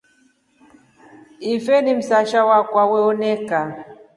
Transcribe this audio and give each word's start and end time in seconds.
Ife 1.51 1.77
ni 1.83 1.93
msasha 1.95 2.39
akwa 2.57 2.83
wewonika. 2.91 3.59